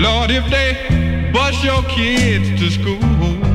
Lord, 0.00 0.30
if 0.30 0.48
they 0.48 1.30
bus 1.30 1.62
your 1.62 1.82
kids 1.82 2.58
to 2.58 2.70
school 2.70 3.49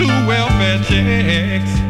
two 0.00 0.06
welfare 0.26 0.82
checks. 0.84 1.89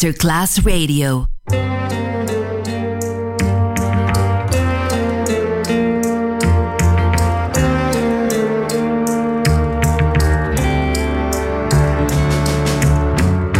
Masterclass 0.00 0.64
Radio. 0.64 1.26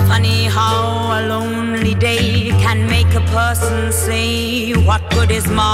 Funny 0.09 0.47
how 0.47 1.13
a 1.13 1.29
lonely 1.29 1.95
day 1.95 2.49
can 2.65 2.87
make 2.87 3.13
a 3.15 3.21
person 3.33 3.93
say, 3.93 4.73
What 4.73 5.03
good 5.11 5.31
is 5.31 5.47
my 5.47 5.67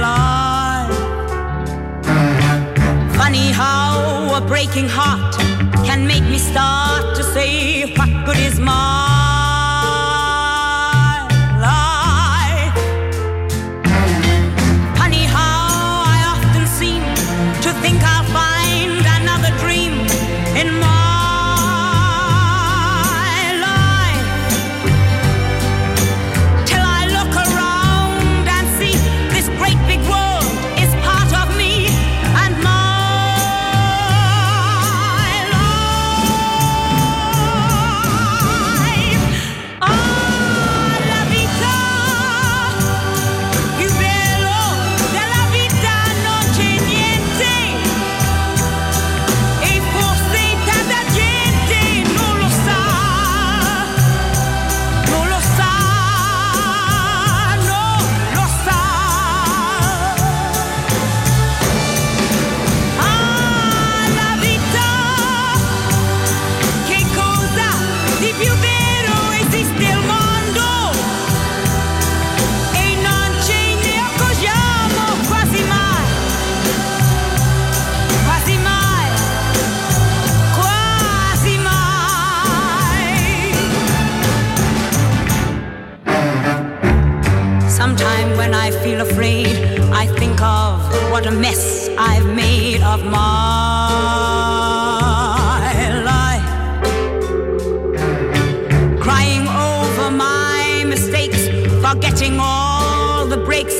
life? 0.00 0.96
Funny 3.18 3.50
how 3.52 4.32
a 4.34 4.40
breaking 4.40 4.88
heart 4.88 5.34
can 5.84 6.06
make 6.06 6.24
me 6.24 6.38
start 6.38 6.85
say 7.36 7.84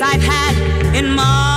I've 0.01 0.21
had 0.21 0.95
in 0.95 1.09
my 1.15 1.56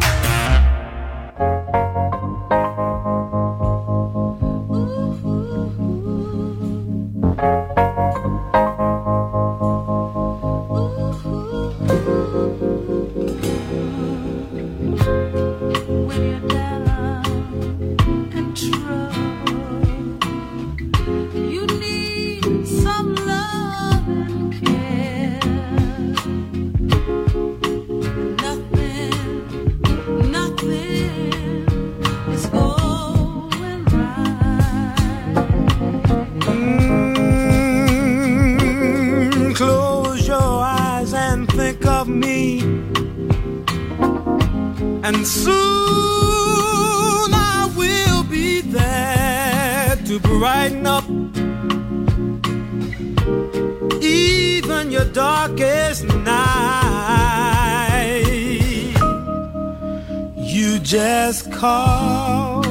Just 60.91 61.49
call 61.53 62.65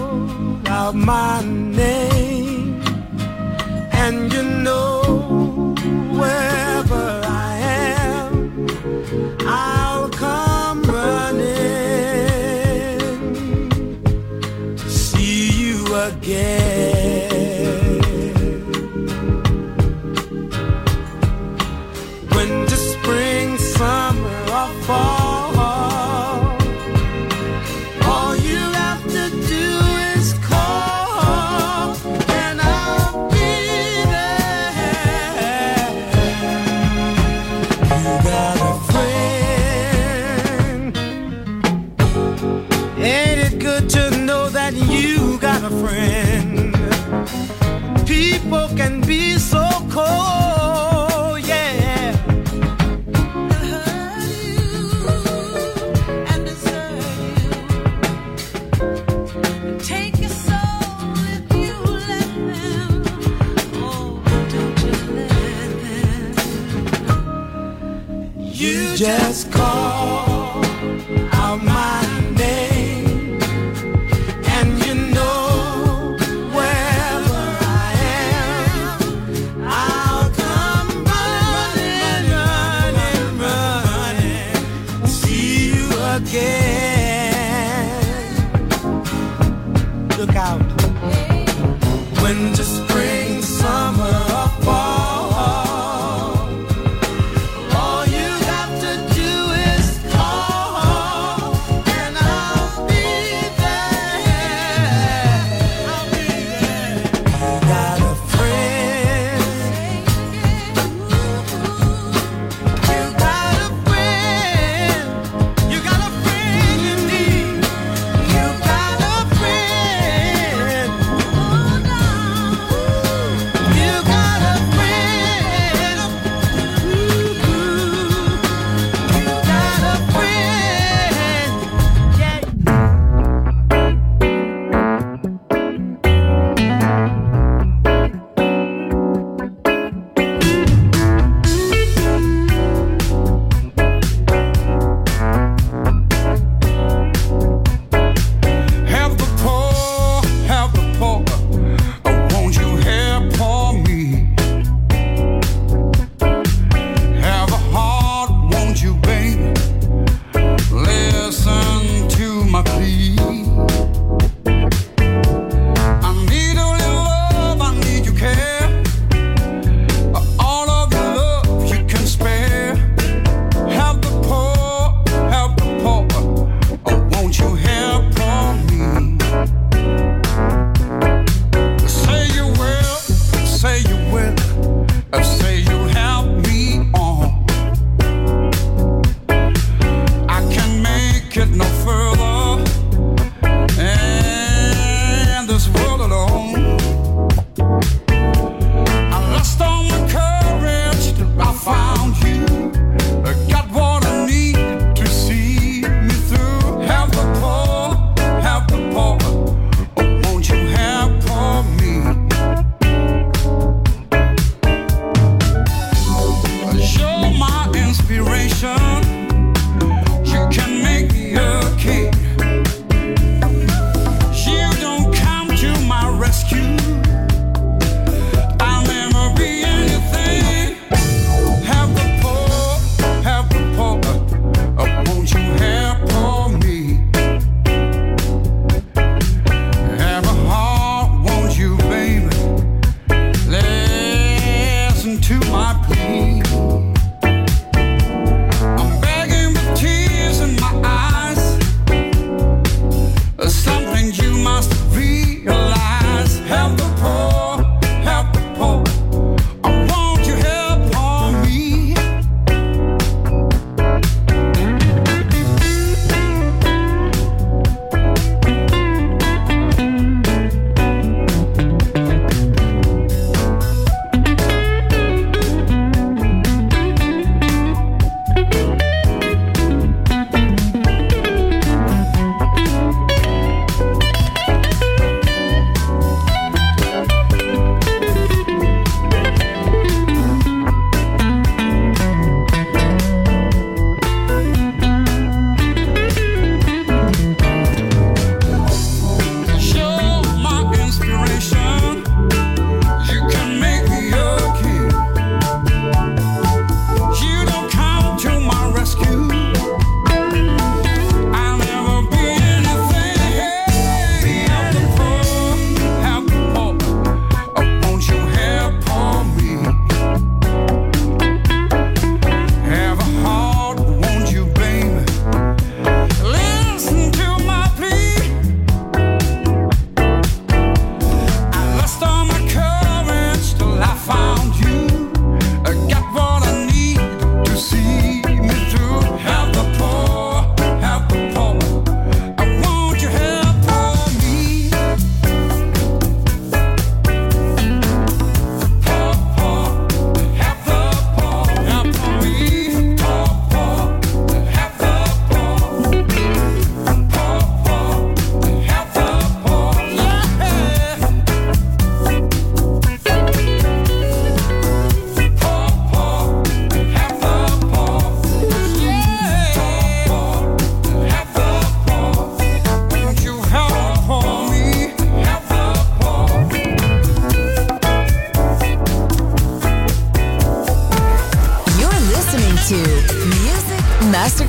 out 0.69 0.95
my 0.95 1.43
name, 1.43 2.10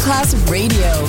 Class 0.02 0.34
Radio. 0.50 1.01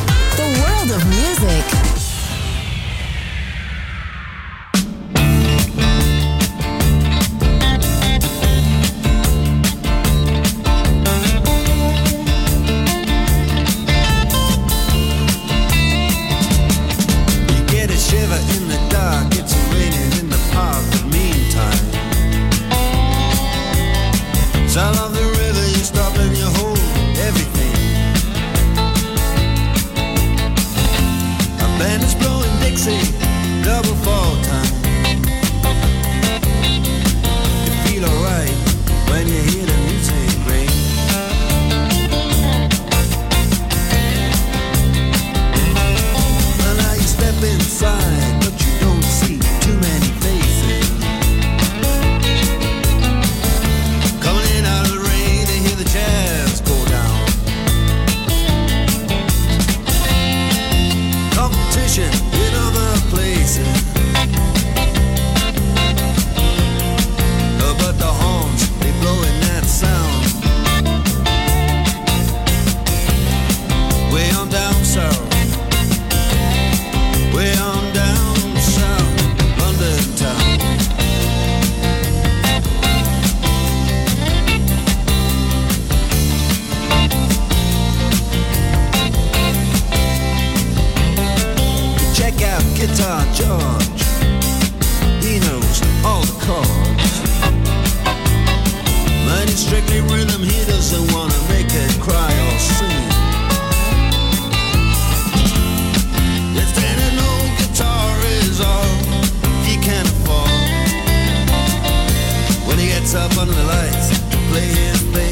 Up 113.14 113.36
under 113.36 113.52
the 113.52 113.64
lights. 113.64 114.18
Play 114.50 114.68
his 114.68 115.02
thing 115.12 115.31